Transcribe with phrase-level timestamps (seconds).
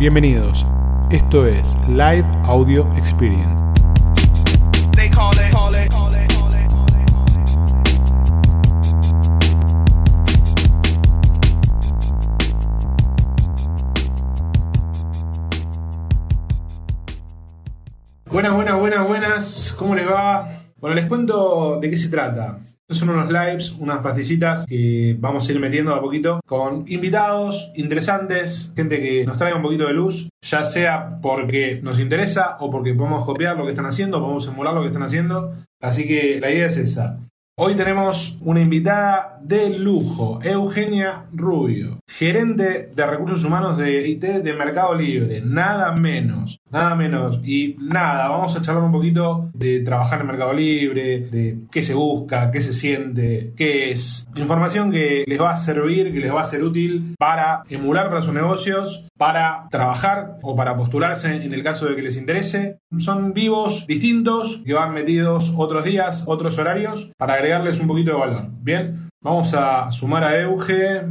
[0.00, 0.64] Bienvenidos.
[1.10, 3.62] Esto es Live Audio Experience.
[18.24, 19.74] Buenas, buenas, buenas, buenas.
[19.78, 20.62] ¿Cómo les va?
[20.78, 22.58] Bueno, les cuento de qué se trata.
[22.90, 28.72] Son unos lives, unas pastillitas que vamos a ir metiendo a poquito con invitados interesantes,
[28.74, 32.94] gente que nos traiga un poquito de luz, ya sea porque nos interesa o porque
[32.94, 35.54] podemos copiar lo que están haciendo, podemos emular lo que están haciendo.
[35.80, 37.20] Así que la idea es esa.
[37.62, 44.54] Hoy tenemos una invitada de lujo, Eugenia Rubio, gerente de recursos humanos de IT de
[44.54, 47.38] Mercado Libre, nada menos, nada menos.
[47.44, 51.92] Y nada, vamos a charlar un poquito de trabajar en Mercado Libre, de qué se
[51.92, 54.26] busca, qué se siente, qué es.
[54.36, 58.22] Información que les va a servir, que les va a ser útil para emular para
[58.22, 62.78] sus negocios, para trabajar o para postularse en el caso de que les interese.
[62.98, 68.18] Son vivos, distintos, que van metidos otros días, otros horarios, para agregarles un poquito de
[68.18, 68.46] valor.
[68.62, 71.02] Bien, vamos a sumar a Euge.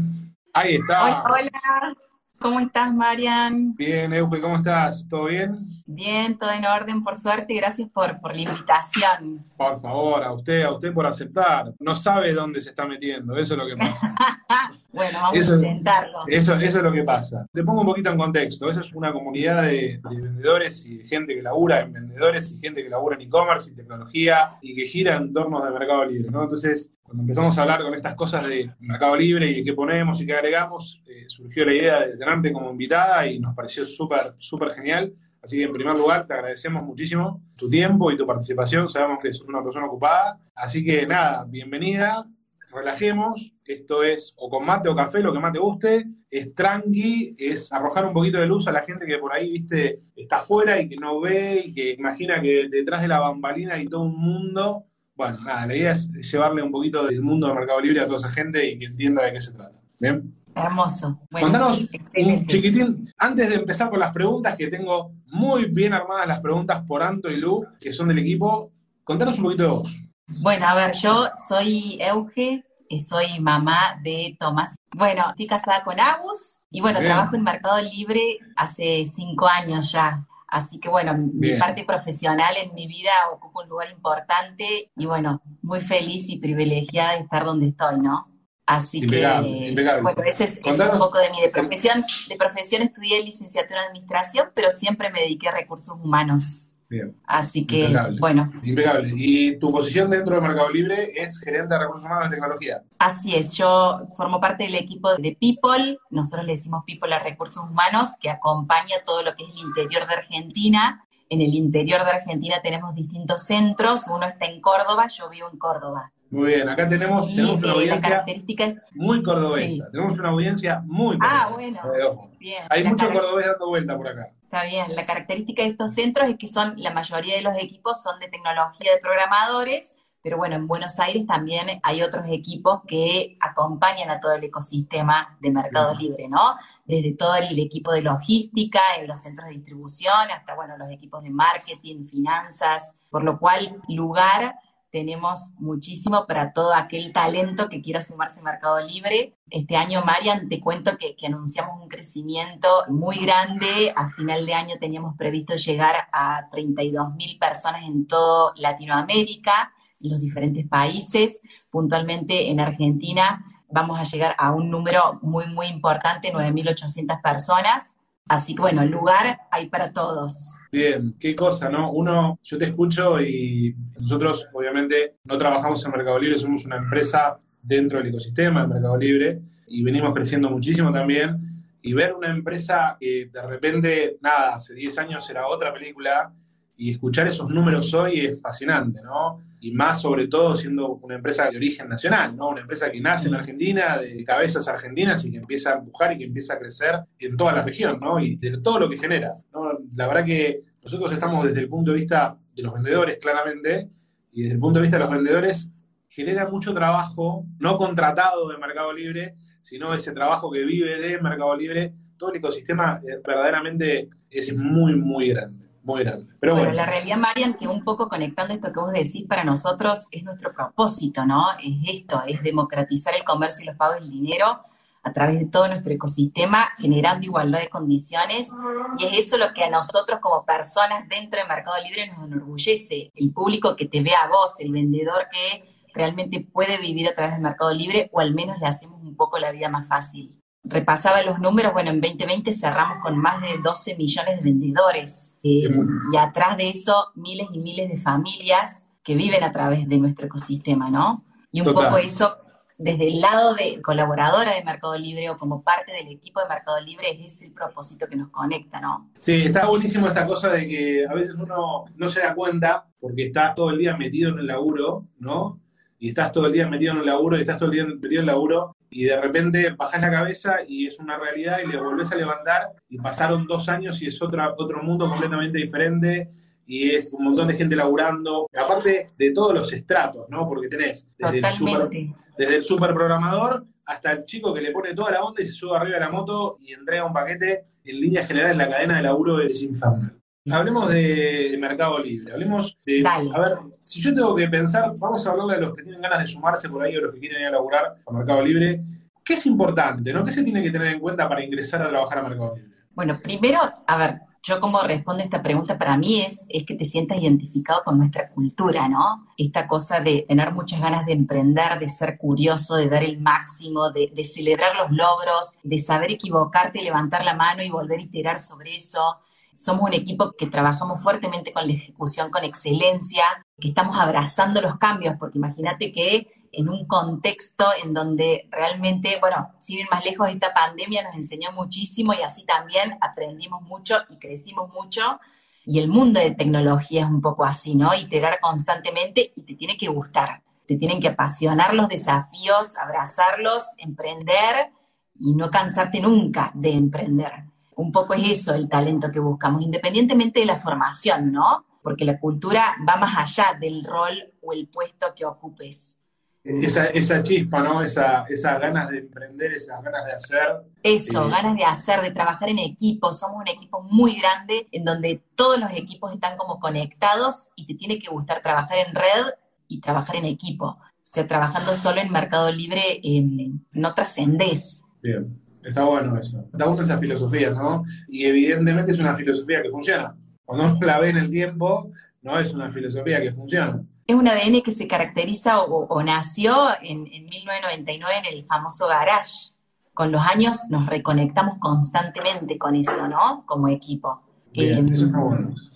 [0.53, 1.03] Ahí está.
[1.03, 2.08] Hola, hola.
[2.39, 3.75] ¿Cómo estás, Marian?
[3.75, 5.05] Bien, Euge, ¿cómo estás?
[5.09, 5.57] ¿Todo bien?
[5.85, 7.53] Bien, todo en orden, por suerte.
[7.53, 9.43] Gracias por, por la invitación.
[9.57, 11.73] Por favor, a usted, a usted por aceptar.
[11.79, 14.15] No sabe dónde se está metiendo, eso es lo que pasa.
[14.93, 16.19] bueno, vamos Eso- a intentarlo.
[16.27, 17.45] Eso, eso es lo que pasa.
[17.51, 18.69] Te pongo un poquito en contexto.
[18.69, 22.59] Eso es una comunidad de, de vendedores y de gente que labura en vendedores y
[22.59, 26.31] gente que labura en e-commerce y tecnología y que gira en torno de Mercado Libre,
[26.31, 26.43] ¿no?
[26.43, 30.27] Entonces, cuando empezamos a hablar con estas cosas de Mercado Libre y qué ponemos y
[30.27, 34.71] qué agregamos, eh, surgió la idea de tenerte como invitada y nos pareció súper, súper
[34.73, 35.11] genial.
[35.41, 38.87] Así que en primer lugar te agradecemos muchísimo tu tiempo y tu participación.
[38.87, 40.39] Sabemos que sos una persona ocupada.
[40.53, 42.27] Así que nada, bienvenida
[42.71, 47.35] relajemos, esto es o con mate o café, lo que más te guste, es tranqui,
[47.37, 50.79] es arrojar un poquito de luz a la gente que por ahí, viste, está afuera
[50.79, 54.17] y que no ve y que imagina que detrás de la bambalina hay todo un
[54.17, 54.85] mundo.
[55.19, 58.19] Bueno, nada, la idea es llevarle un poquito del mundo del Mercado Libre a toda
[58.19, 59.77] esa gente y que entienda de qué se trata.
[59.99, 60.33] ¿Bien?
[60.55, 61.19] Hermoso.
[61.29, 62.45] Bueno, Contanos un excelente.
[62.47, 67.03] chiquitín, antes de empezar con las preguntas, que tengo muy bien armadas las preguntas por
[67.03, 68.71] Anto y Lu, que son del equipo,
[69.03, 69.99] contanos un poquito de vos.
[70.41, 72.63] Bueno, a ver, yo soy Euge,
[73.05, 74.77] soy mamá de Tomás.
[74.95, 77.11] Bueno, estoy casada con Agus y bueno, Bien.
[77.11, 80.25] trabajo en Mercado Libre hace cinco años ya.
[80.51, 85.41] Así que bueno, mi parte profesional en mi vida ocupa un lugar importante y bueno,
[85.61, 88.27] muy feliz y privilegiada de estar donde estoy, ¿no?
[88.65, 90.01] Así Impecable, que, impecable.
[90.01, 92.05] bueno, ese es, un poco de mi de profesión.
[92.27, 96.68] De profesión estudié licenciatura en administración, pero siempre me dediqué a recursos humanos.
[96.89, 97.15] Bien.
[97.27, 98.19] Así que, Impecable.
[98.19, 99.11] bueno, Impecable.
[99.15, 102.81] Y tu posición dentro de Mercado Libre es gerente de recursos humanos de tecnología.
[102.97, 107.63] Así es, yo formo parte del equipo de People, nosotros le decimos People a Recursos
[107.69, 111.05] Humanos, que acompaña todo lo que es el interior de Argentina.
[111.29, 115.59] En el interior de Argentina tenemos distintos centros, uno está en Córdoba, yo vivo en
[115.59, 116.11] Córdoba.
[116.31, 119.85] Muy bien, acá tenemos, Y tenemos una eh, la audiencia característica es, muy cordobesa.
[119.85, 119.91] Sí.
[119.91, 121.43] Tenemos una audiencia muy cordobesa.
[121.43, 121.79] Ah, bueno.
[121.93, 124.31] Eh, bien, Hay la mucho cordobés dando vuelta por acá.
[124.51, 128.01] Está bien, la característica de estos centros es que son, la mayoría de los equipos
[128.01, 133.35] son de tecnología de programadores, pero bueno, en Buenos Aires también hay otros equipos que
[133.41, 135.93] acompañan a todo el ecosistema de Mercado.
[135.93, 136.55] Libre, ¿no?
[136.83, 141.21] Desde todo el equipo de logística, en los centros de distribución, hasta, bueno, los equipos
[141.21, 144.55] de marketing, finanzas, por lo cual lugar
[144.91, 149.35] tenemos muchísimo para todo aquel talento que quiera sumarse a Mercado Libre.
[149.49, 153.93] Este año, Marian, te cuento que, que anunciamos un crecimiento muy grande.
[153.95, 160.21] A final de año teníamos previsto llegar a 32 mil personas en toda Latinoamérica, los
[160.21, 161.41] diferentes países.
[161.69, 167.95] Puntualmente en Argentina vamos a llegar a un número muy, muy importante, 9.800 personas.
[168.29, 170.55] Así que bueno, lugar hay para todos.
[170.71, 171.91] Bien, qué cosa, ¿no?
[171.91, 177.39] Uno, yo te escucho y nosotros obviamente no trabajamos en Mercado Libre, somos una empresa
[177.61, 181.63] dentro del ecosistema de Mercado Libre y venimos creciendo muchísimo también.
[181.81, 186.31] Y ver una empresa que de repente, nada, hace 10 años era otra película
[186.79, 189.41] y escuchar esos números hoy es fascinante, ¿no?
[189.59, 192.47] Y más sobre todo siendo una empresa de origen nacional, ¿no?
[192.47, 196.19] Una empresa que nace en Argentina, de cabezas argentinas y que empieza a empujar y
[196.19, 198.17] que empieza a crecer en toda la región, ¿no?
[198.17, 199.77] Y de todo lo que genera, ¿no?
[199.93, 203.89] La verdad que nosotros estamos desde el punto de vista de los vendedores, claramente,
[204.31, 205.69] y desde el punto de vista de los vendedores,
[206.07, 211.57] genera mucho trabajo, no contratado de Mercado Libre, sino ese trabajo que vive de Mercado
[211.57, 211.93] Libre.
[212.15, 216.33] Todo el ecosistema eh, verdaderamente es muy, muy grande, muy grande.
[216.39, 219.43] Pero bueno, bueno, la realidad, Marian, que un poco conectando esto que vos decís, para
[219.43, 221.45] nosotros es nuestro propósito, ¿no?
[221.63, 224.63] Es esto, es democratizar el comercio y los pagos del dinero
[225.01, 228.49] a través de todo nuestro ecosistema, generando igualdad de condiciones.
[228.97, 233.11] Y es eso lo que a nosotros como personas dentro de Mercado Libre nos enorgullece.
[233.15, 237.33] El público que te ve a vos, el vendedor que realmente puede vivir a través
[237.33, 240.38] del Mercado Libre o al menos le hacemos un poco la vida más fácil.
[240.69, 245.69] Repasaba los números, bueno, en 2020 cerramos con más de 12 millones de vendedores eh,
[246.13, 250.27] y atrás de eso miles y miles de familias que viven a través de nuestro
[250.27, 251.25] ecosistema, ¿no?
[251.51, 252.37] Y un poco eso
[252.77, 256.79] desde el lado de colaboradora de Mercado Libre o como parte del equipo de Mercado
[256.79, 259.11] Libre es el propósito que nos conecta, ¿no?
[259.17, 263.25] Sí, está buenísimo esta cosa de que a veces uno no se da cuenta porque
[263.25, 265.59] está todo el día metido en el laburo, ¿no?
[265.99, 268.21] Y estás todo el día metido en el laburo y estás todo el día metido
[268.21, 271.79] en el laburo y de repente bajas la cabeza y es una realidad y le
[271.79, 276.29] volvés a levantar y pasaron dos años y es otra, otro mundo completamente diferente
[276.65, 280.47] y es un montón de gente laburando, aparte de todos los estratos, ¿no?
[280.47, 281.89] Porque tenés desde el, super,
[282.37, 285.53] desde el super programador hasta el chico que le pone toda la onda y se
[285.53, 288.97] sube arriba de la moto y entrega un paquete en línea general en la cadena
[288.97, 290.18] de laburo de infernal.
[290.49, 293.03] Hablemos de Mercado Libre, hablemos de...
[293.05, 296.21] A ver, si yo tengo que pensar, vamos a hablarle a los que tienen ganas
[296.21, 298.81] de sumarse por ahí o los que quieren ir a laburar a Mercado Libre.
[299.23, 300.23] ¿Qué es importante, no?
[300.23, 302.71] ¿Qué se tiene que tener en cuenta para ingresar a trabajar a Mercado Libre?
[302.95, 306.75] Bueno, primero, a ver, yo como respondo a esta pregunta para mí es, es que
[306.75, 309.27] te sientas identificado con nuestra cultura, ¿no?
[309.37, 313.91] Esta cosa de tener muchas ganas de emprender, de ser curioso, de dar el máximo,
[313.91, 318.39] de, de celebrar los logros, de saber equivocarte, levantar la mano y volver a iterar
[318.39, 319.17] sobre eso.
[319.59, 323.25] Somos un equipo que trabajamos fuertemente con la ejecución, con excelencia,
[323.59, 329.51] que estamos abrazando los cambios, porque imagínate que en un contexto en donde realmente, bueno,
[329.59, 334.15] sin ir más lejos, esta pandemia nos enseñó muchísimo y así también aprendimos mucho y
[334.15, 335.19] crecimos mucho.
[335.65, 337.93] Y el mundo de tecnología es un poco así, ¿no?
[337.93, 344.71] Iterar constantemente y te tiene que gustar, te tienen que apasionar los desafíos, abrazarlos, emprender
[345.19, 347.49] y no cansarte nunca de emprender.
[347.79, 351.65] Un poco es eso el talento que buscamos, independientemente de la formación, ¿no?
[351.81, 355.99] Porque la cultura va más allá del rol o el puesto que ocupes
[356.43, 357.81] esa, esa chispa, ¿no?
[357.81, 360.47] Esa, esas ganas de emprender, esas ganas de hacer.
[360.81, 363.13] Eso, ganas de hacer, de trabajar en equipo.
[363.13, 367.75] Somos un equipo muy grande en donde todos los equipos están como conectados y te
[367.75, 369.33] tiene que gustar trabajar en red
[369.67, 370.65] y trabajar en equipo.
[370.65, 374.83] O sea, trabajando solo en Mercado Libre em, no trascendés.
[375.01, 376.45] Bien, está bueno eso.
[376.51, 377.83] Da uno esa filosofía, ¿no?
[378.07, 380.15] Y evidentemente es una filosofía que funciona.
[380.45, 384.27] Cuando uno la ve en el tiempo, no es una filosofía que funciona es un
[384.27, 389.51] ADN que se caracteriza o, nació en, 1999 en el famoso garage.
[389.93, 393.43] Con los años nos reconectamos constantemente con eso, ¿no?
[393.45, 394.23] Como equipo.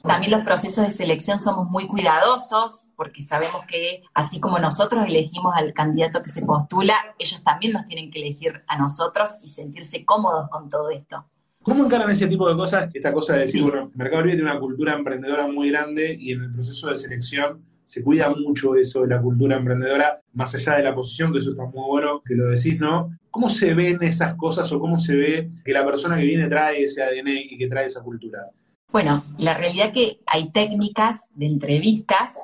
[0.03, 5.53] También los procesos de selección somos muy cuidadosos porque sabemos que así como nosotros elegimos
[5.55, 10.03] al candidato que se postula, ellos también nos tienen que elegir a nosotros y sentirse
[10.03, 11.25] cómodos con todo esto.
[11.61, 12.89] ¿Cómo encaran ese tipo de cosas?
[12.93, 16.43] Esta cosa de decir, bueno, Mercado Libre tiene una cultura emprendedora muy grande y en
[16.43, 20.83] el proceso de selección se cuida mucho eso de la cultura emprendedora, más allá de
[20.83, 23.17] la posición, que eso está muy bueno que lo decís, ¿no?
[23.29, 26.83] ¿Cómo se ven esas cosas o cómo se ve que la persona que viene trae
[26.83, 28.49] ese ADN y que trae esa cultura?
[28.93, 32.37] Bueno, la realidad es que hay técnicas de entrevistas,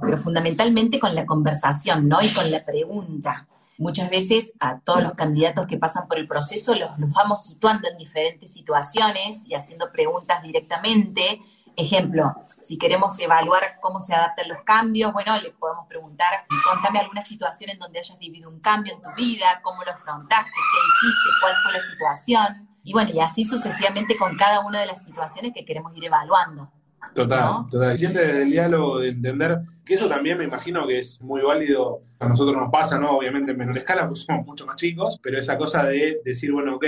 [0.00, 2.20] pero fundamentalmente con la conversación, ¿no?
[2.20, 3.46] Y con la pregunta.
[3.78, 7.88] Muchas veces a todos los candidatos que pasan por el proceso los, los vamos situando
[7.88, 11.40] en diferentes situaciones y haciendo preguntas directamente
[11.76, 17.22] Ejemplo, si queremos evaluar cómo se adaptan los cambios, bueno, le podemos preguntar, contame alguna
[17.22, 21.30] situación en donde hayas vivido un cambio en tu vida, cómo lo afrontaste, qué hiciste,
[21.40, 22.68] cuál fue la situación.
[22.84, 26.70] Y bueno, y así sucesivamente con cada una de las situaciones que queremos ir evaluando.
[27.14, 27.98] Total, total.
[27.98, 32.02] Siempre el diálogo de entender que eso también me imagino que es muy válido.
[32.18, 33.18] A nosotros nos pasa, ¿no?
[33.18, 36.76] Obviamente en menor escala, porque somos mucho más chicos, pero esa cosa de decir, bueno,
[36.76, 36.84] ok,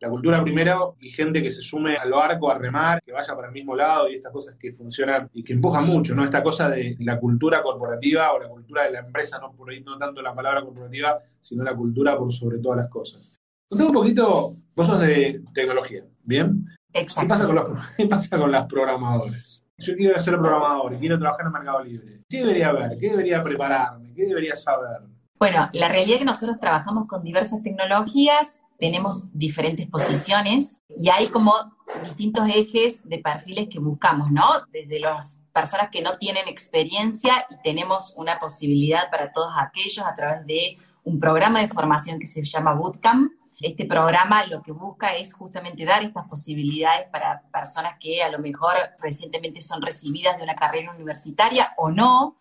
[0.00, 3.48] la cultura primero y gente que se sume al barco a remar, que vaya para
[3.48, 6.24] el mismo lado y estas cosas que funcionan y que empujan mucho, ¿no?
[6.24, 9.80] Esta cosa de la cultura corporativa o la cultura de la empresa, no por ahí
[9.80, 13.36] no tanto la palabra corporativa, sino la cultura por sobre todas las cosas.
[13.68, 16.64] Contame un poquito, vos sos de tecnología, ¿bien?
[16.92, 17.20] Exacto.
[17.20, 19.66] ¿Qué pasa con los, qué pasa con las programadores?
[19.78, 22.20] Yo quiero ser programador y quiero trabajar en el mercado libre.
[22.28, 22.98] ¿Qué debería ver?
[22.98, 24.12] ¿Qué debería prepararme?
[24.14, 25.02] ¿Qué debería saber?
[25.38, 31.28] Bueno, la realidad es que nosotros trabajamos con diversas tecnologías, tenemos diferentes posiciones y hay
[31.28, 31.54] como
[32.02, 34.44] distintos ejes de perfiles que buscamos, ¿no?
[34.72, 40.14] Desde las personas que no tienen experiencia y tenemos una posibilidad para todos aquellos a
[40.16, 43.32] través de un programa de formación que se llama Bootcamp.
[43.60, 48.38] Este programa lo que busca es justamente dar estas posibilidades para personas que a lo
[48.38, 52.36] mejor recientemente son recibidas de una carrera universitaria o no,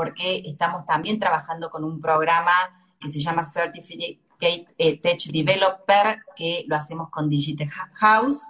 [0.00, 2.52] porque estamos también trabajando con un programa
[2.98, 8.46] que se llama Certificate, eh, Tech Developer, que lo hacemos con Digital House,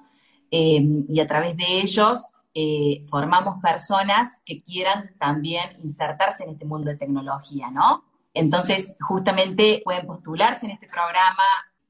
[0.48, 6.66] eh, y a través de ellos eh, formamos personas que quieran también insertarse en este
[6.66, 8.04] mundo de tecnología, ¿no?
[8.32, 11.42] Entonces, justamente pueden postularse en este programa,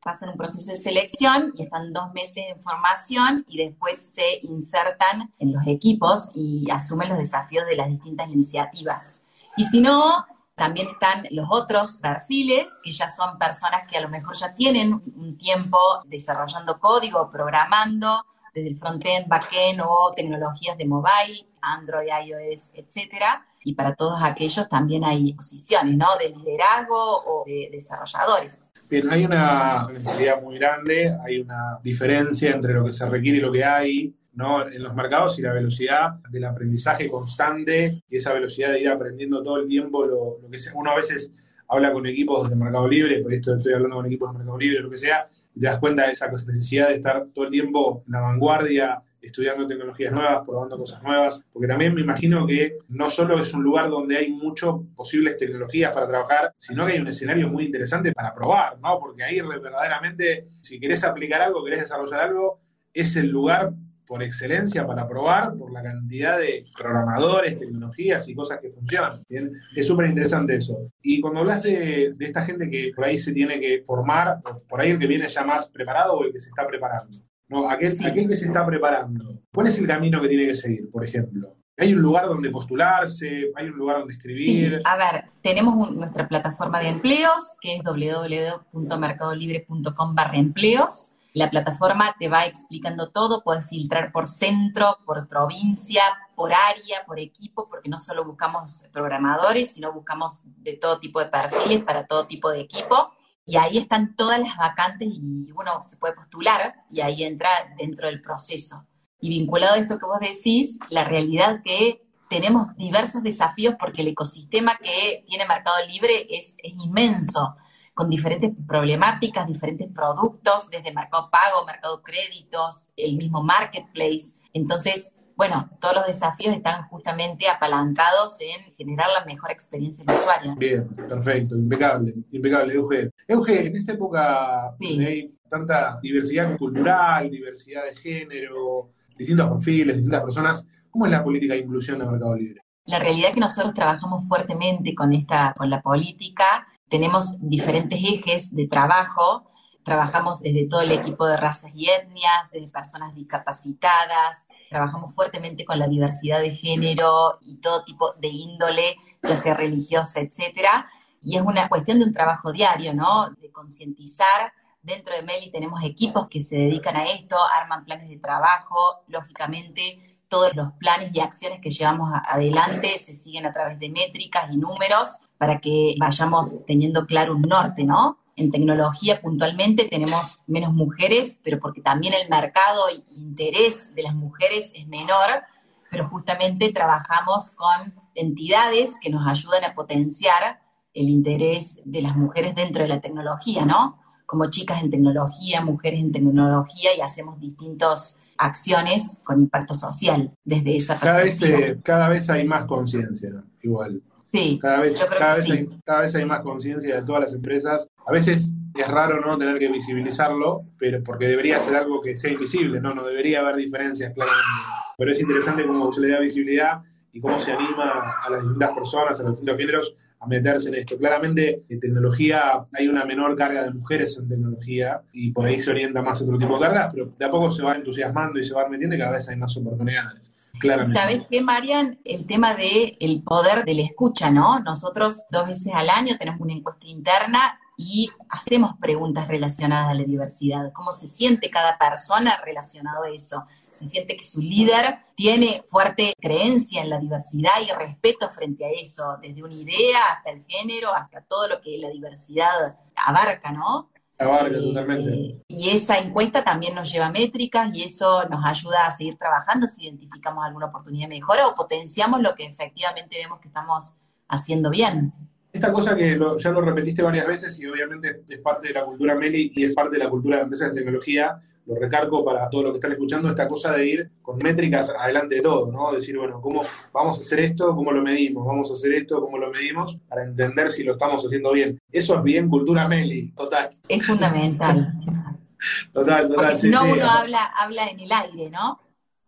[0.03, 5.35] pasan un proceso de selección y están dos meses en formación y después se insertan
[5.39, 9.25] en los equipos y asumen los desafíos de las distintas iniciativas.
[9.57, 14.09] Y si no, también están los otros perfiles, que ya son personas que a lo
[14.09, 20.87] mejor ya tienen un tiempo desarrollando código, programando, desde el frontend, backend o tecnologías de
[20.87, 23.47] mobile, Android, iOS, etcétera.
[23.63, 26.17] Y para todos aquellos también hay posiciones, ¿no?
[26.19, 28.73] De liderazgo o de desarrolladores.
[28.89, 33.41] Bien, hay una necesidad muy grande, hay una diferencia entre lo que se requiere y
[33.43, 34.15] lo que hay.
[34.33, 34.67] ¿No?
[34.69, 39.43] en los mercados y la velocidad del aprendizaje constante y esa velocidad de ir aprendiendo
[39.43, 40.59] todo el tiempo lo, que.
[40.75, 41.33] Uno a veces
[41.69, 44.81] habla con equipos de Mercado Libre, por esto estoy hablando con equipos de Mercado Libre,
[44.81, 48.13] lo que sea, te das cuenta de esa necesidad de estar todo el tiempo en
[48.13, 53.39] la vanguardia, estudiando tecnologías nuevas, probando cosas nuevas, porque también me imagino que no solo
[53.41, 57.49] es un lugar donde hay muchas posibles tecnologías para trabajar, sino que hay un escenario
[57.49, 58.99] muy interesante para probar, ¿no?
[58.99, 62.61] Porque ahí verdaderamente, si querés aplicar algo, querés desarrollar algo,
[62.93, 63.73] es el lugar
[64.11, 69.23] por excelencia para probar por la cantidad de programadores, tecnologías y cosas que funcionan.
[69.29, 69.53] ¿bien?
[69.77, 70.91] Es súper interesante eso.
[71.01, 74.91] Y cuando hablas de, esta gente que por ahí se tiene que formar, por ahí
[74.91, 77.19] el que viene ya más preparado o el que se está preparando.
[77.49, 79.43] No, aquel, aquel que se está preparando.
[79.55, 81.57] ¿Cuál es el camino que tiene que seguir, por ejemplo?
[81.79, 83.53] ¿Hay un lugar donde postularse?
[83.55, 84.81] ¿Hay un lugar donde escribir?
[84.85, 91.13] A ver, tenemos nuestra plataforma de empleos, que es www.mercadolibre.com barra empleos.
[91.33, 96.03] La plataforma te va explicando todo, puedes filtrar por centro, por provincia,
[96.35, 101.27] por área, por equipo, porque no solo buscamos programadores, sino buscamos de todo tipo de
[101.27, 103.13] perfiles para todo tipo de equipo.
[103.47, 108.09] Y ahí están todas las vacantes y uno se puede postular y ahí entra dentro
[108.09, 108.87] del proceso.
[109.21, 114.09] Y vinculado a esto que vos decís, la realidad que tenemos diversos desafíos porque el
[114.09, 117.57] ecosistema que tiene Mercado Libre es, es inmenso
[117.95, 124.39] con diferentes problemáticas, diferentes productos, desde mercado pago, mercado créditos, el mismo marketplace.
[124.53, 130.55] Entonces, bueno, todos los desafíos están justamente apalancados en generar la mejor experiencia del usuario.
[130.57, 133.11] Bien, perfecto, impecable, impecable, Euge.
[133.27, 140.23] Euge, en esta época donde hay tanta diversidad cultural, diversidad de género, distintos perfiles, distintas
[140.23, 142.61] personas, ¿cómo es la política de inclusión de Mercado Libre?
[142.85, 148.55] La realidad es que nosotros trabajamos fuertemente con esta, con la política tenemos diferentes ejes
[148.55, 149.51] de trabajo.
[149.85, 155.79] Trabajamos desde todo el equipo de razas y etnias, desde personas discapacitadas, trabajamos fuertemente con
[155.79, 160.91] la diversidad de género y todo tipo de índole, ya sea religiosa, etcétera.
[161.23, 163.31] Y es una cuestión de un trabajo diario, ¿no?
[163.31, 164.53] De concientizar.
[164.83, 170.10] Dentro de Meli tenemos equipos que se dedican a esto, arman planes de trabajo, lógicamente
[170.31, 174.57] todos los planes y acciones que llevamos adelante se siguen a través de métricas y
[174.57, 178.19] números para que vayamos teniendo claro un norte, ¿no?
[178.37, 184.15] En tecnología puntualmente tenemos menos mujeres, pero porque también el mercado e interés de las
[184.15, 185.43] mujeres es menor,
[185.91, 190.61] pero justamente trabajamos con entidades que nos ayudan a potenciar
[190.95, 193.99] el interés de las mujeres dentro de la tecnología, ¿no?
[194.27, 200.77] Como chicas en tecnología, mujeres en tecnología y hacemos distintos acciones con impacto social desde
[200.77, 203.31] esa cada vez eh, cada vez hay más conciencia
[203.63, 204.03] igual.
[204.33, 207.89] Sí cada vez cada vez, hay, cada vez hay más conciencia de todas las empresas.
[208.07, 212.33] A veces es raro no tener que visibilizarlo pero porque debería ser algo que sea
[212.33, 214.49] invisible no no debería haber diferencias claramente.
[214.97, 216.81] Pero es interesante cómo se le da visibilidad
[217.13, 220.75] y cómo se anima a las distintas personas a los distintos géneros a meterse en
[220.77, 220.99] esto.
[220.99, 225.71] Claramente, en tecnología hay una menor carga de mujeres en tecnología y por ahí se
[225.71, 228.55] orienta más otro tipo de cargas, pero de a poco se va entusiasmando y se
[228.55, 230.35] va metiendo y cada vez hay más oportunidades.
[230.59, 231.01] Claramente.
[231.01, 231.99] ¿Sabes qué, Marian?
[232.05, 234.61] El tema del el poder de la escucha, ¿no?
[234.61, 240.05] Nosotros dos veces al año tenemos una encuesta interna y hacemos preguntas relacionadas a la
[240.05, 240.71] diversidad.
[240.73, 243.47] ¿Cómo se siente cada persona relacionado a eso?
[243.71, 248.69] se siente que su líder tiene fuerte creencia en la diversidad y respeto frente a
[248.71, 253.91] eso, desde una idea hasta el género, hasta todo lo que la diversidad abarca, ¿no?
[254.19, 255.45] Abarca eh, totalmente.
[255.49, 259.85] Y esa encuesta también nos lleva métricas y eso nos ayuda a seguir trabajando si
[259.85, 263.95] identificamos alguna oportunidad de mejora o potenciamos lo que efectivamente vemos que estamos
[264.29, 265.13] haciendo bien.
[265.53, 269.15] Esta cosa que ya lo repetiste varias veces y obviamente es parte de la cultura
[269.17, 272.65] Meli y es parte de la cultura de empresas de tecnología, lo recargo para todos
[272.65, 275.93] los que están escuchando, esta cosa de ir con métricas adelante de todo, ¿no?
[275.93, 277.75] Decir, bueno, ¿cómo vamos a hacer esto?
[277.75, 278.47] ¿Cómo lo medimos?
[278.47, 279.99] Vamos a hacer esto, ¿cómo lo medimos?
[280.09, 281.79] Para entender si lo estamos haciendo bien.
[281.93, 283.71] Eso es bien cultura Meli, total.
[283.89, 284.93] Es fundamental.
[285.93, 286.35] total, total.
[286.35, 288.81] Porque si no, uno habla, habla en el aire, ¿no?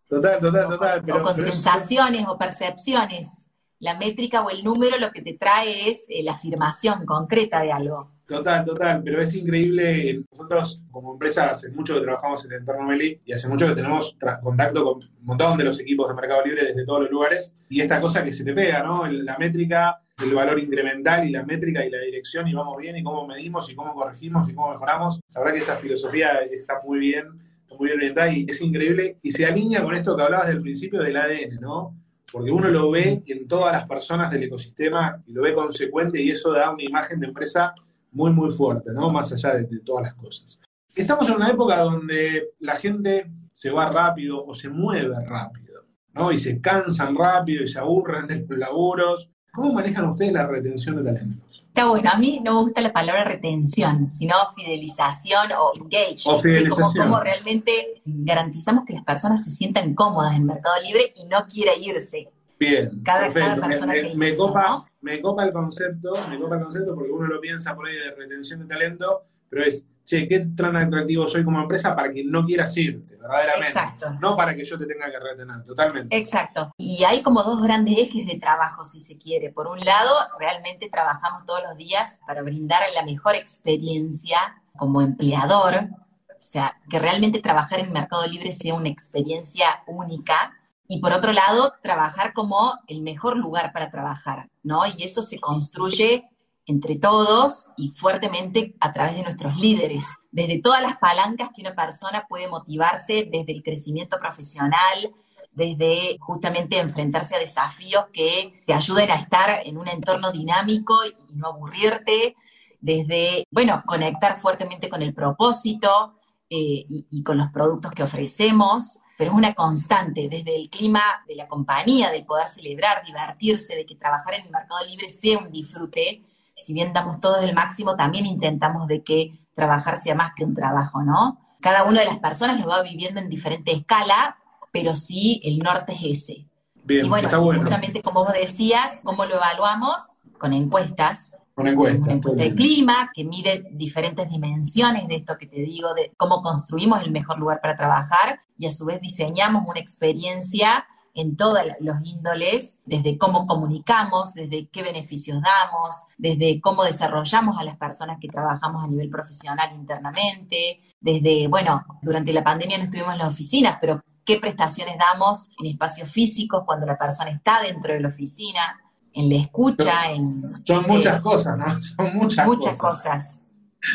[0.09, 1.11] Total, total, total.
[1.11, 3.42] o con sensaciones o percepciones.
[3.83, 7.73] La métrica o el número lo que te trae es eh, la afirmación concreta de
[7.73, 8.13] algo.
[8.29, 10.23] Total, total, pero es increíble.
[10.31, 13.75] Nosotros como empresa hace mucho que trabajamos en el entorno Meli y hace mucho que
[13.75, 17.57] tenemos contacto con un montón de los equipos de Mercado Libre desde todos los lugares
[17.69, 19.05] y esta cosa que se te pega, ¿no?
[19.09, 23.03] La métrica, el valor incremental y la métrica y la dirección y vamos bien y
[23.03, 25.19] cómo medimos y cómo corregimos y cómo mejoramos.
[25.35, 27.31] La verdad que esa filosofía está muy bien,
[27.77, 31.03] muy bien orientada y es increíble y se alinea con esto que hablabas del principio
[31.03, 31.97] del ADN, ¿no?
[32.33, 36.31] Porque uno lo ve en todas las personas del ecosistema y lo ve consecuente y
[36.31, 37.75] eso da una imagen de empresa
[38.11, 39.11] muy, muy fuerte, ¿no?
[39.11, 40.61] Más allá de, todas las cosas.
[40.97, 45.85] Estamos en una época donde la gente se va rápido o se mueve rápido,
[46.15, 46.33] ¿no?
[46.33, 49.31] Y se cansan rápido y se aburren de los laburos.
[49.53, 51.63] ¿Cómo manejan ustedes la retención de talentos?
[51.69, 56.23] Está bueno, a mí no me gusta la palabra retención, sino fidelización o engage.
[56.27, 57.09] O fidelización.
[57.09, 61.73] Cómo realmente garantizamos que las personas se sientan cómodas en mercado libre y no quiera
[61.77, 62.31] irse.
[62.59, 67.11] Bien, cada, persona me, me, copa, me copa el concepto, me copa el concepto porque
[67.11, 71.29] uno lo piensa por ahí de retención de talento, pero es, che, ¿qué tan atractivo
[71.29, 73.69] soy como empresa para que no quieras irte, verdaderamente?
[73.69, 74.11] Exacto.
[74.19, 76.17] No para que yo te tenga que retener, totalmente.
[76.17, 76.73] Exacto.
[76.79, 79.53] Y hay como dos grandes ejes de trabajo, si se quiere.
[79.53, 84.39] Por un lado, realmente trabajamos todos los días para brindar la mejor experiencia
[84.79, 85.89] como empleador,
[86.31, 90.55] o sea, que realmente trabajar en Mercado Libre sea una experiencia única
[90.89, 94.83] y por otro lado, trabajar como el mejor lugar para trabajar, ¿no?
[94.87, 96.29] Y eso se construye
[96.67, 101.75] entre todos y fuertemente a través de nuestros líderes, desde todas las palancas que una
[101.75, 105.13] persona puede motivarse, desde el crecimiento profesional,
[105.53, 111.35] desde justamente enfrentarse a desafíos que te ayuden a estar en un entorno dinámico y
[111.35, 112.37] no aburrirte,
[112.81, 119.01] desde, bueno, conectar fuertemente con el propósito eh, y, y con los productos que ofrecemos,
[119.17, 123.87] pero es una constante, desde el clima de la compañía, del poder celebrar, divertirse, de
[123.87, 126.25] que trabajar en el mercado libre sea un disfrute.
[126.57, 130.55] Si bien damos todo el máximo, también intentamos de que trabajar sea más que un
[130.55, 131.39] trabajo, ¿no?
[131.61, 134.37] Cada una de las personas lo va viviendo en diferente escala,
[134.71, 136.47] pero sí el norte es ese.
[136.85, 140.19] Bien, y bueno, justamente como vos decías, ¿cómo lo evaluamos?
[140.39, 142.19] Con encuestas, una encuesta.
[142.33, 147.11] de clima que mide diferentes dimensiones de esto que te digo, de cómo construimos el
[147.11, 152.81] mejor lugar para trabajar y a su vez diseñamos una experiencia en todos los índoles,
[152.85, 158.83] desde cómo comunicamos, desde qué beneficios damos, desde cómo desarrollamos a las personas que trabajamos
[158.83, 164.03] a nivel profesional internamente, desde, bueno, durante la pandemia no estuvimos en las oficinas, pero
[164.25, 168.81] qué prestaciones damos en espacios físicos cuando la persona está dentro de la oficina,
[169.13, 170.43] en la escucha, en...
[170.65, 171.83] Son muchas cosas, ¿no?
[171.97, 173.42] Son muchas, muchas cosas.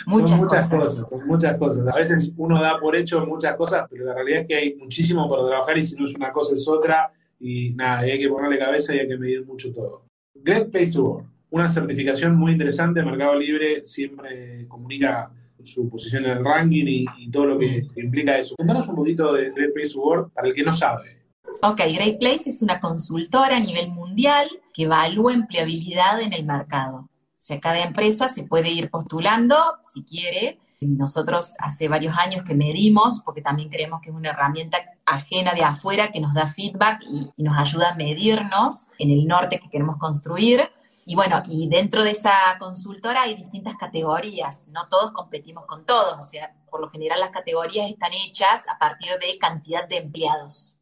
[0.05, 1.09] Muchas, son muchas cosas.
[1.09, 1.87] son muchas cosas.
[1.87, 5.27] A veces uno da por hecho muchas cosas, pero la realidad es que hay muchísimo
[5.27, 8.57] por trabajar y si no es una cosa es otra y nada, hay que ponerle
[8.57, 10.05] cabeza y hay que medir mucho todo.
[10.35, 15.31] Great Place to Work, una certificación muy interesante, Mercado Libre siempre comunica
[15.63, 18.55] su posición en el ranking y, todo lo que implica eso.
[18.55, 21.17] Cuéntanos un poquito de Great Place to Work para el que no sabe.
[21.61, 27.09] Ok, Great Place es una consultora a nivel mundial que evalúa empleabilidad en el mercado.
[27.37, 30.59] O sea, cada empresa se puede ir postulando si quiere.
[30.81, 35.63] Nosotros hace varios años que medimos, porque también creemos que es una herramienta ajena de
[35.63, 39.69] afuera que nos da feedback y, y nos ayuda a medirnos en el norte que
[39.69, 40.67] queremos construir.
[41.05, 46.19] Y bueno, y dentro de esa consultora hay distintas categorías, no todos competimos con todos,
[46.19, 50.77] o sea, por lo general las categorías están hechas a partir de cantidad de empleados.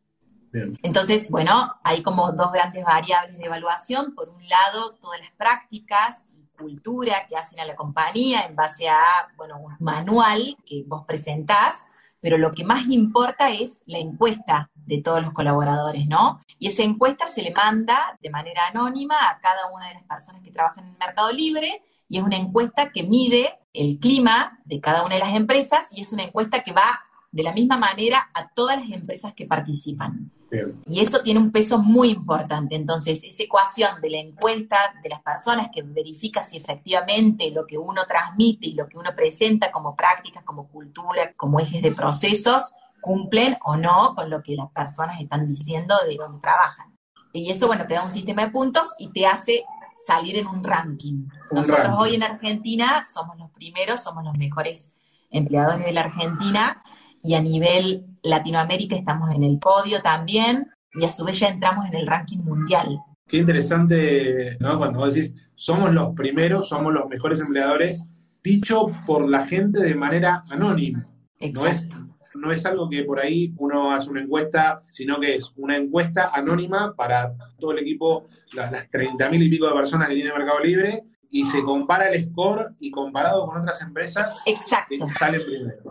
[0.82, 4.16] Entonces, bueno, hay como dos grandes variables de evaluación.
[4.16, 9.02] Por un lado, todas las prácticas cultura que hacen a la compañía en base a,
[9.38, 15.02] bueno, un manual que vos presentás, pero lo que más importa es la encuesta de
[15.02, 16.40] todos los colaboradores, ¿no?
[16.60, 20.42] Y esa encuesta se le manda de manera anónima a cada una de las personas
[20.42, 24.80] que trabajan en el mercado libre y es una encuesta que mide el clima de
[24.80, 28.30] cada una de las empresas y es una encuesta que va de la misma manera
[28.34, 30.32] a todas las empresas que participan.
[30.86, 32.76] Y eso tiene un peso muy importante.
[32.76, 37.78] Entonces, esa ecuación de la encuesta de las personas que verifica si efectivamente lo que
[37.78, 42.74] uno transmite y lo que uno presenta como prácticas, como cultura, como ejes de procesos,
[43.02, 46.96] cumplen o no con lo que las personas están diciendo de dónde trabajan.
[47.34, 49.66] Y eso, bueno, te da un sistema de puntos y te hace
[50.06, 51.28] salir en un ranking.
[51.52, 54.94] Nosotros hoy en Argentina somos los primeros, somos los mejores
[55.30, 56.82] empleadores de la Argentina
[57.26, 61.86] y a nivel Latinoamérica estamos en el podio también y a su vez ya entramos
[61.88, 63.00] en el ranking mundial.
[63.28, 64.78] Qué interesante, ¿no?
[64.78, 68.06] Cuando vos decís, somos los primeros, somos los mejores empleadores,
[68.44, 71.08] dicho por la gente de manera anónima.
[71.40, 71.98] Exacto.
[71.98, 75.52] No es, no es algo que por ahí uno hace una encuesta, sino que es
[75.58, 80.16] una encuesta anónima para todo el equipo, las, las 30.000 y pico de personas que
[80.16, 84.96] tiene Mercado Libre, y se compara el score y comparado con otras empresas, Exacto.
[85.18, 85.82] sale primero.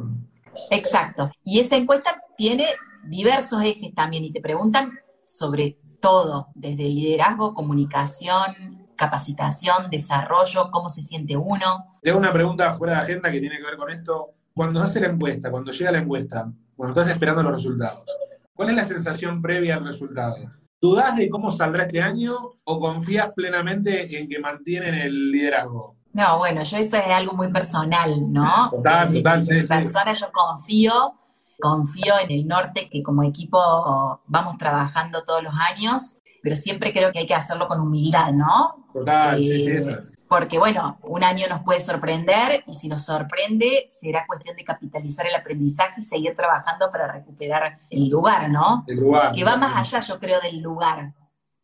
[0.70, 1.30] Exacto.
[1.44, 2.66] Y esa encuesta tiene
[3.04, 4.92] diversos ejes también y te preguntan
[5.26, 11.86] sobre todo, desde liderazgo, comunicación, capacitación, desarrollo, cómo se siente uno.
[12.02, 14.30] Tengo una pregunta fuera de agenda que tiene que ver con esto.
[14.54, 18.04] Cuando hace la encuesta, cuando llega la encuesta, cuando estás esperando los resultados,
[18.52, 20.36] ¿cuál es la sensación previa al resultado?
[20.80, 25.96] ¿Dudás de cómo saldrá este año o confías plenamente en que mantienen el liderazgo?
[26.14, 28.70] No, bueno, yo eso es algo muy personal, ¿no?
[28.70, 29.66] Total, Desde total, sí, sí.
[29.66, 31.14] persona yo confío,
[31.60, 37.10] confío en el norte que como equipo vamos trabajando todos los años, pero siempre creo
[37.10, 38.86] que hay que hacerlo con humildad, ¿no?
[38.92, 40.12] Total, sí, sí, Eh, eso es.
[40.28, 45.26] Porque bueno, un año nos puede sorprender y si nos sorprende será cuestión de capitalizar
[45.26, 48.84] el aprendizaje y seguir trabajando para recuperar el lugar, ¿no?
[48.86, 49.32] El lugar.
[49.32, 51.12] Que va más allá, yo creo, del lugar.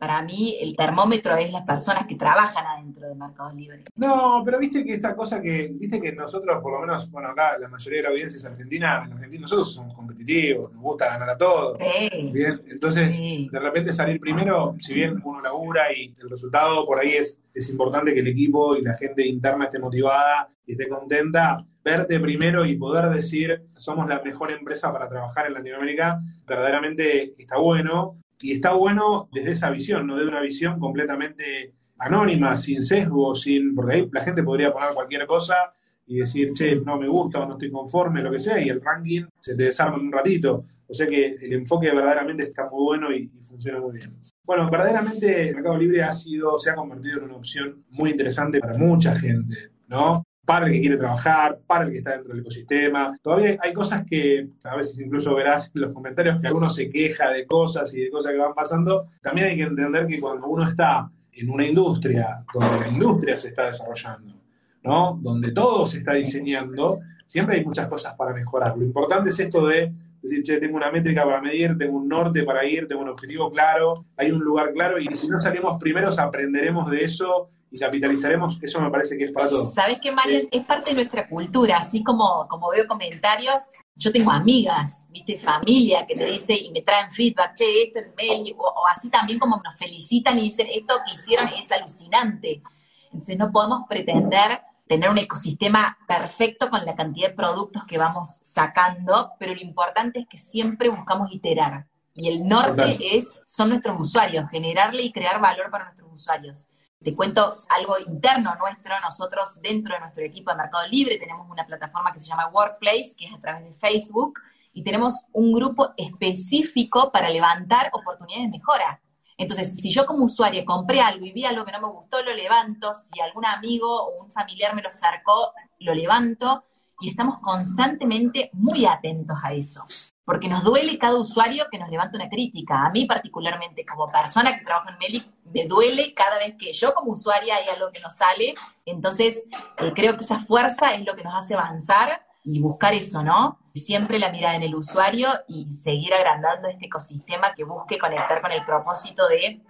[0.00, 3.84] Para mí el termómetro es las personas que trabajan adentro de Mercado Libre.
[3.96, 7.58] No, pero viste que esta cosa que, viste que nosotros, por lo menos, bueno, acá
[7.58, 11.28] la mayoría de la audiencia es argentina, en Argentina nosotros somos competitivos, nos gusta ganar
[11.28, 11.76] a todos.
[11.78, 13.50] Sí, Bien, entonces, Sí.
[13.52, 17.68] de repente salir primero, si bien uno labura y el resultado por ahí es, es
[17.68, 22.64] importante que el equipo y la gente interna esté motivada y esté contenta, verte primero
[22.64, 28.16] y poder decir somos la mejor empresa para trabajar en Latinoamérica, verdaderamente está bueno.
[28.40, 33.74] Y está bueno desde esa visión, no de una visión completamente anónima, sin sesgo, sin.
[33.74, 35.74] porque ahí la gente podría poner cualquier cosa
[36.06, 38.80] y decir, che, no me gusta o no estoy conforme, lo que sea, y el
[38.80, 40.64] ranking se te desarma en un ratito.
[40.88, 44.16] O sea que el enfoque verdaderamente está muy bueno y, y funciona muy bien.
[44.42, 48.76] Bueno, verdaderamente Mercado Libre ha sido, se ha convertido en una opción muy interesante para
[48.76, 50.24] mucha gente, ¿no?
[50.44, 53.14] Para el que quiere trabajar, para el que está dentro del ecosistema.
[53.22, 57.30] Todavía hay cosas que a veces incluso verás en los comentarios que alguno se queja
[57.30, 59.08] de cosas y de cosas que van pasando.
[59.22, 63.48] También hay que entender que cuando uno está en una industria donde la industria se
[63.48, 64.34] está desarrollando,
[64.82, 65.18] ¿no?
[65.22, 68.76] Donde todo se está diseñando, siempre hay muchas cosas para mejorar.
[68.76, 72.42] Lo importante es esto de decir, che, tengo una métrica para medir, tengo un norte
[72.42, 76.18] para ir, tengo un objetivo claro, hay un lugar claro y si no salimos primeros
[76.18, 79.72] aprenderemos de eso y capitalizaremos, eso me parece que es para todos.
[79.72, 80.48] ¿Sabes qué, Marian?
[80.50, 86.04] Es parte de nuestra cultura, así como, como veo comentarios, yo tengo amigas, viste, familia
[86.06, 89.38] que me dice y me traen feedback, che, esto en mail, o, o así también
[89.38, 92.62] como nos felicitan y dicen, esto que hicieron es alucinante.
[93.04, 98.40] Entonces no podemos pretender tener un ecosistema perfecto con la cantidad de productos que vamos
[98.42, 101.86] sacando, pero lo importante es que siempre buscamos iterar.
[102.12, 102.96] Y el norte Total.
[103.00, 106.70] es, son nuestros usuarios, generarle y crear valor para nuestros usuarios.
[107.02, 111.64] Te cuento algo interno nuestro, nosotros dentro de nuestro equipo de Mercado Libre tenemos una
[111.64, 114.38] plataforma que se llama Workplace, que es a través de Facebook,
[114.74, 119.00] y tenemos un grupo específico para levantar oportunidades de mejora.
[119.38, 122.34] Entonces, si yo como usuario compré algo y vi algo que no me gustó, lo
[122.34, 122.94] levanto.
[122.94, 126.64] Si algún amigo o un familiar me lo acercó, lo levanto.
[127.00, 129.86] Y estamos constantemente muy atentos a eso.
[130.30, 132.86] Porque nos duele cada usuario que nos levanta una crítica.
[132.86, 136.94] A mí particularmente, como persona que trabaja en Meli, me duele cada vez que yo
[136.94, 138.54] como usuaria hay algo que no sale.
[138.86, 139.44] Entonces,
[139.78, 143.58] eh, creo que esa fuerza es lo que nos hace avanzar y buscar eso, ¿no?
[143.74, 148.52] Siempre la mirada en el usuario y seguir agrandando este ecosistema que busque conectar con
[148.52, 149.62] el propósito de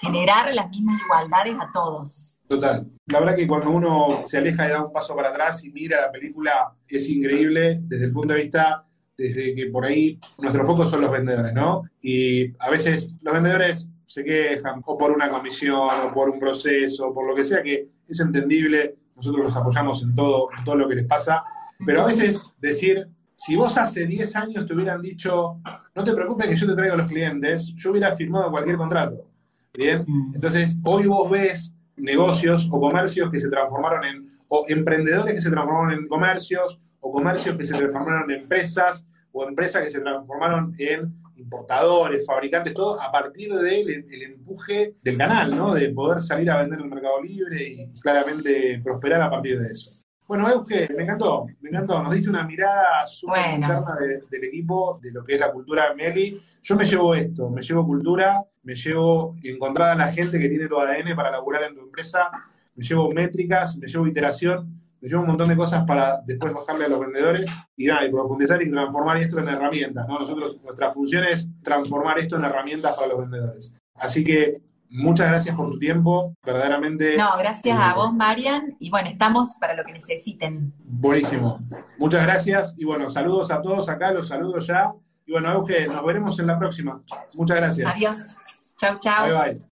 [0.00, 2.40] generar las mismas igualdades a todos.
[2.48, 2.84] Total.
[3.06, 6.00] La verdad que cuando uno se aleja y da un paso para atrás y mira
[6.00, 8.86] la película, es increíble desde el punto de vista,
[9.20, 11.82] desde que por ahí nuestro foco son los vendedores, ¿no?
[12.02, 17.08] Y a veces los vendedores se quejan o por una comisión o por un proceso,
[17.08, 20.76] o por lo que sea, que es entendible, nosotros los apoyamos en todo, en todo
[20.76, 21.44] lo que les pasa,
[21.86, 23.06] pero a veces decir,
[23.36, 25.58] si vos hace 10 años te hubieran dicho,
[25.94, 29.26] no te preocupes que yo te traigo a los clientes, yo hubiera firmado cualquier contrato.
[29.72, 30.34] Bien, Mm.
[30.34, 35.50] entonces hoy vos ves negocios o comercios que se transformaron en, o emprendedores que se
[35.50, 40.74] transformaron en comercios, o comercios que se transformaron en empresas, o empresas que se transformaron
[40.78, 45.74] en importadores, fabricantes, todo a partir del el empuje del canal, ¿no?
[45.74, 49.68] De poder salir a vender en el mercado libre y claramente prosperar a partir de
[49.68, 49.90] eso.
[50.28, 52.02] Bueno, Euge, me encantó, me encantó.
[52.04, 53.66] Nos diste una mirada súper Bueno.
[53.66, 56.40] interna de- del equipo, de lo que es la cultura de Meli.
[56.62, 60.68] Yo me llevo esto, me llevo cultura, me llevo encontrar a la gente que tiene
[60.68, 62.30] tu ADN para laburar en tu empresa,
[62.76, 66.84] me llevo métricas, me llevo iteración, nos lleva un montón de cosas para después bajarle
[66.84, 70.06] a los vendedores y, nada, y profundizar y transformar esto en herramientas.
[70.06, 70.18] ¿no?
[70.18, 73.74] Nosotros, nuestra función es transformar esto en herramientas para los vendedores.
[73.94, 74.60] Así que
[74.90, 77.16] muchas gracias por tu tiempo, verdaderamente.
[77.16, 80.72] No, gracias a vos, Marian, y bueno, estamos para lo que necesiten.
[80.84, 81.60] Buenísimo.
[81.98, 84.92] Muchas gracias y bueno, saludos a todos acá, los saludo ya.
[85.26, 87.02] Y bueno, Euge, nos veremos en la próxima.
[87.34, 87.94] Muchas gracias.
[87.94, 88.36] Adiós.
[88.78, 89.26] Chau, chau.
[89.26, 89.69] Bye, bye.